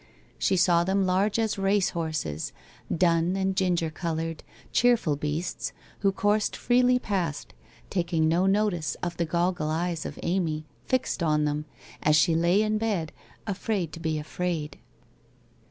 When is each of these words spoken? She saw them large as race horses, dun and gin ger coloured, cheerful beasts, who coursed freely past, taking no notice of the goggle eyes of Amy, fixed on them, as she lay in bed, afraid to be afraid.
She 0.39 0.57
saw 0.57 0.83
them 0.83 1.05
large 1.05 1.37
as 1.37 1.59
race 1.59 1.91
horses, 1.91 2.53
dun 2.91 3.35
and 3.35 3.55
gin 3.55 3.75
ger 3.75 3.91
coloured, 3.91 4.43
cheerful 4.71 5.15
beasts, 5.15 5.73
who 5.99 6.11
coursed 6.11 6.55
freely 6.55 6.97
past, 6.97 7.53
taking 7.91 8.27
no 8.27 8.47
notice 8.47 8.95
of 9.03 9.15
the 9.17 9.25
goggle 9.25 9.69
eyes 9.69 10.03
of 10.07 10.17
Amy, 10.23 10.65
fixed 10.85 11.21
on 11.21 11.45
them, 11.45 11.65
as 12.01 12.15
she 12.15 12.33
lay 12.33 12.63
in 12.63 12.79
bed, 12.79 13.11
afraid 13.45 13.93
to 13.93 13.99
be 13.99 14.17
afraid. 14.17 14.79